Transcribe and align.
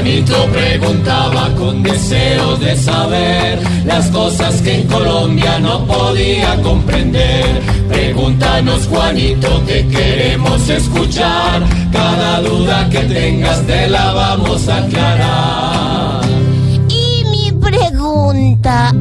Juanito 0.00 0.46
preguntaba 0.50 1.54
con 1.56 1.82
deseos 1.82 2.58
de 2.58 2.74
saber 2.74 3.58
las 3.84 4.08
cosas 4.08 4.62
que 4.62 4.76
en 4.76 4.86
Colombia 4.86 5.58
no 5.58 5.84
podía 5.84 6.56
comprender. 6.62 7.60
Pregúntanos, 7.86 8.86
Juanito, 8.86 9.62
que 9.66 9.86
queremos 9.88 10.66
escuchar. 10.70 11.62
Cada 11.92 12.40
duda 12.40 12.88
que 12.88 13.00
tengas 13.00 13.60
te 13.66 13.90
la 13.90 14.14
vamos 14.14 14.68
a 14.68 14.78
aclarar. 14.78 16.22
Y 16.88 17.22
mi 17.30 17.52
pregunta 17.52 18.94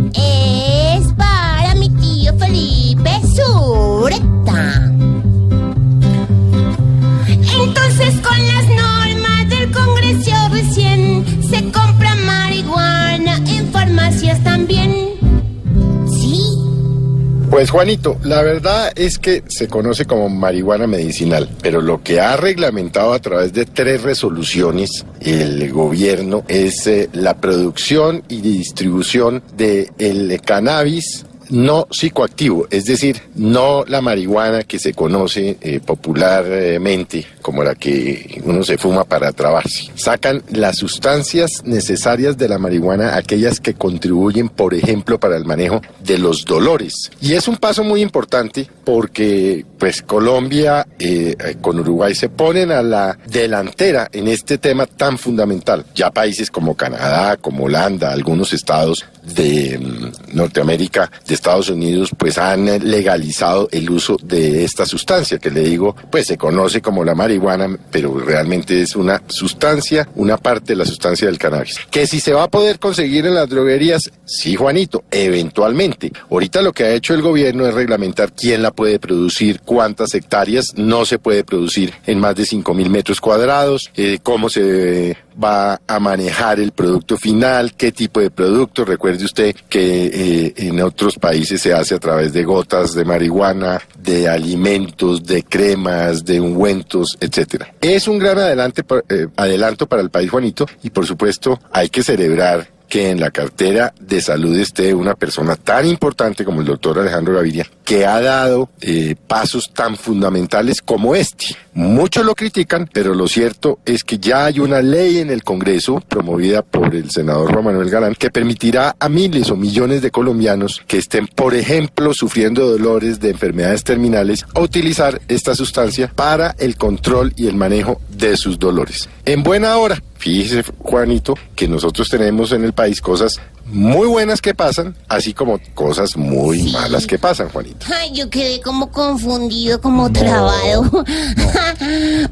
Pues 17.60 17.72
Juanito, 17.72 18.18
la 18.24 18.42
verdad 18.42 18.94
es 18.96 19.20
que 19.20 19.44
se 19.50 19.68
conoce 19.68 20.06
como 20.06 20.30
marihuana 20.30 20.88
medicinal, 20.88 21.50
pero 21.62 21.82
lo 21.82 22.02
que 22.02 22.22
ha 22.22 22.38
reglamentado 22.38 23.12
a 23.12 23.20
través 23.20 23.52
de 23.52 23.66
tres 23.66 24.02
resoluciones 24.02 25.06
el 25.20 25.70
gobierno 25.70 26.46
es 26.48 26.88
eh, 26.88 27.10
la 27.12 27.36
producción 27.36 28.24
y 28.30 28.40
distribución 28.40 29.44
de 29.58 29.92
el 29.98 30.40
cannabis 30.40 31.26
no 31.50 31.88
psicoactivo, 31.92 32.68
es 32.70 32.86
decir, 32.86 33.22
no 33.36 33.84
la 33.86 34.02
marihuana 34.02 34.64
que 34.64 34.80
se 34.80 34.94
conoce 34.94 35.58
eh, 35.62 35.80
popularmente 35.80 37.26
como 37.42 37.64
la 37.64 37.76
que 37.76 38.42
uno 38.44 38.64
se 38.64 38.78
fuma 38.78 39.04
para 39.04 39.32
trabarse. 39.32 39.92
Sacan 39.96 40.44
las 40.52 40.78
sustancias 40.78 41.64
necesarias 41.66 42.38
de 42.38 42.48
la 42.48 42.60
marihuana, 42.60 43.16
aquellas 43.16 43.60
que 43.60 43.74
contribuyen, 43.74 44.50
por 44.50 44.74
ejemplo, 44.74 45.20
para 45.20 45.36
el 45.36 45.46
manejo 45.46 45.82
de 46.04 46.18
los 46.18 46.46
dolores. 46.46 47.12
Y 47.22 47.34
es 47.34 47.48
un 47.48 47.58
paso 47.58 47.84
muy 47.84 48.02
importante 48.02 48.70
porque, 48.84 49.66
pues, 49.78 50.02
Colombia 50.02 50.86
eh, 51.00 51.36
con 51.62 51.80
Uruguay 51.80 52.14
se 52.14 52.30
ponen 52.30 52.72
a 52.72 52.82
la 52.82 53.18
delantera 53.28 54.10
en 54.12 54.28
este 54.28 54.58
tema 54.58 54.86
tan 54.86 55.18
fundamental. 55.18 55.86
Ya 55.96 56.12
países 56.12 56.52
como 56.52 56.76
Canadá, 56.76 57.38
como 57.38 57.66
Holanda, 57.66 58.12
algunos 58.12 58.54
estados 58.54 59.06
de 59.24 59.78
mm, 59.78 60.36
Norteamérica, 60.36 61.12
de 61.28 61.34
Estados 61.40 61.70
Unidos, 61.70 62.12
pues 62.18 62.38
han 62.38 62.66
legalizado 62.66 63.70
el 63.72 63.90
uso 63.90 64.18
de 64.22 64.64
esta 64.64 64.86
sustancia 64.86 65.40
que 65.40 65.50
le 65.50 65.62
digo, 65.62 65.96
pues 66.12 66.28
se 66.28 66.38
conoce 66.38 66.82
como 66.82 67.04
la 67.04 67.16
marihuana, 67.16 67.78
pero 67.92 68.20
realmente 68.20 68.82
es 68.82 68.96
una 68.96 69.22
sustancia, 69.28 70.08
una 70.16 70.38
parte 70.38 70.74
de 70.74 70.78
la 70.78 70.86
sustancia 70.86 71.28
del 71.28 71.38
cannabis. 71.38 71.78
Que 71.90 72.08
si 72.08 72.20
se 72.20 72.34
va 72.34 72.44
a 72.44 72.50
poder 72.50 72.78
conseguir 72.78 73.26
en 73.26 73.36
las 73.36 73.50
droguerías, 73.50 74.12
sí, 74.26 74.56
Juanito, 74.56 75.04
eventualmente. 75.10 76.12
Ahorita 76.30 76.62
lo 76.62 76.74
que 76.74 76.84
ha 76.84 76.94
hecho 76.94 77.14
el 77.14 77.22
gobierno 77.22 77.66
es 77.66 77.74
reglamentar 77.74 78.34
quién 78.34 78.62
la 78.62 78.72
puede 78.72 79.00
producir, 79.00 79.62
cuántas 79.64 80.14
hectáreas, 80.14 80.74
no 80.76 81.06
se 81.06 81.20
puede 81.20 81.44
producir 81.44 81.94
en 82.06 82.20
más 82.20 82.36
de 82.36 82.46
5 82.46 82.74
mil 82.74 82.90
metros 82.90 83.22
cuadrados, 83.22 83.92
eh, 83.96 84.20
cómo 84.22 84.50
se 84.50 85.18
va 85.42 85.80
a 85.88 86.00
manejar 86.00 86.60
el 86.60 86.72
producto 86.72 87.18
final, 87.18 87.74
qué 87.74 87.92
tipo 87.92 88.20
de 88.20 88.32
producto. 88.32 88.86
Recuerde 88.86 89.26
usted 89.26 89.56
que 89.68 90.06
eh, 90.06 90.54
en 90.58 90.82
otros 90.82 91.18
países 91.18 91.62
se 91.62 91.74
hace 91.74 91.96
a 91.96 92.00
través 92.00 92.34
de 92.34 92.44
gotas 92.44 92.94
de 92.94 93.06
marihuana, 93.06 93.82
de 93.98 94.28
alimentos, 94.28 95.24
de 95.24 95.44
cremas, 95.44 96.26
de 96.26 96.40
ungüentos, 96.40 97.18
etcétera. 97.20 97.74
Es 97.82 98.08
un 98.08 98.20
gran 98.20 98.38
adelante, 98.38 98.84
eh, 99.10 99.28
adelanto 99.36 99.88
para 99.88 100.02
el 100.02 100.10
país, 100.10 100.30
Juanito, 100.30 100.66
y 100.84 100.90
por 100.90 101.06
supuesto 101.06 101.60
hay 101.72 101.90
que 101.90 102.04
celebrar 102.04 102.79
que 102.90 103.10
en 103.10 103.20
la 103.20 103.32
cartera 103.32 103.94
de 104.00 104.20
salud 104.20 104.58
esté 104.58 104.94
una 104.94 105.14
persona 105.14 105.56
tan 105.56 105.86
importante 105.86 106.44
como 106.44 106.62
el 106.62 106.68
doctor 106.68 107.00
Alejandro 107.00 107.36
Gaviria, 107.36 107.68
que 107.86 108.06
ha 108.06 108.20
dado 108.20 108.70
eh, 108.82 109.16
pasos 109.28 109.72
tan 109.74 109.96
fundamentales 109.96 110.82
como 110.82 111.16
este. 111.16 111.56
Muchos 111.74 112.26
lo 112.26 112.36
critican, 112.36 112.90
pero 112.92 113.14
lo 113.14 113.28
cierto 113.28 113.80
es 113.86 114.04
que 114.04 114.18
ya 114.18 114.46
hay 114.46 114.60
una 114.60 114.82
ley 114.82 115.20
en 115.20 115.30
el 115.30 115.44
Congreso, 115.44 116.02
promovida 116.08 116.62
por 116.62 116.94
el 116.94 117.12
senador 117.12 117.54
Juan 117.54 117.66
Manuel 117.66 117.90
Galán, 117.90 118.16
que 118.16 118.32
permitirá 118.32 118.96
a 119.00 119.08
miles 119.08 119.50
o 119.52 119.56
millones 119.56 120.02
de 120.02 120.12
colombianos 120.12 120.82
que 120.88 120.98
estén, 120.98 121.28
por 121.28 121.54
ejemplo, 121.54 122.14
sufriendo 122.14 122.70
dolores 122.70 123.20
de 123.20 123.30
enfermedades 123.30 123.84
terminales, 123.84 124.46
utilizar 124.56 125.22
esta 125.28 125.56
sustancia 125.56 126.12
para 126.14 126.56
el 126.58 126.76
control 126.76 127.34
y 127.36 127.48
el 127.48 127.56
manejo 127.56 128.02
de 128.20 128.38
sus 128.38 128.60
dolores. 128.60 129.10
En 129.26 129.44
buena 129.44 129.78
hora, 129.78 130.02
fíjese 130.18 130.64
Juanito, 130.80 131.36
que 131.56 131.68
nosotros 131.68 132.10
tenemos 132.10 132.52
en 132.52 132.64
el 132.64 132.74
país 132.74 133.02
cosas 133.02 133.40
muy 133.66 134.08
buenas 134.08 134.42
que 134.42 134.54
pasan, 134.54 134.96
así 135.08 135.34
como 135.34 135.60
cosas 135.74 136.18
muy 136.18 136.60
sí. 136.64 136.72
malas 136.72 137.06
que 137.06 137.18
pasan, 137.20 137.50
Juanito. 137.50 137.86
Ay, 137.94 138.12
yo 138.14 138.30
quedé 138.30 138.62
como 138.62 138.92
confundido, 138.92 139.80
como 139.80 140.04
no, 140.04 140.14
trabado. 140.14 140.84
No. 140.84 141.04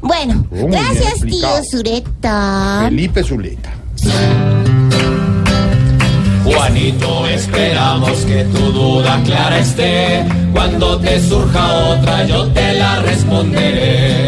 bueno, 0.00 0.46
gracias, 0.50 1.20
tío. 1.20 1.48
Zureta. 1.70 2.82
Felipe 2.84 3.22
Zuleta. 3.22 3.72
Juanito, 6.44 7.26
esperamos 7.26 8.18
que 8.24 8.44
tu 8.44 8.72
duda 8.72 9.20
clara 9.24 9.58
esté. 9.58 10.24
Cuando 10.52 10.98
te 10.98 11.20
surja 11.20 11.74
otra, 11.90 12.24
yo 12.26 12.46
te 12.48 12.72
la 12.74 13.00
responderé. 13.02 14.27